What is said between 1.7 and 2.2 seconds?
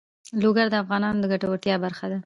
برخه ده.